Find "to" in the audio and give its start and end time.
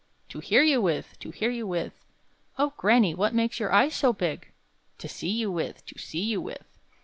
0.29-0.39, 1.19-1.29, 4.97-5.07, 5.85-5.99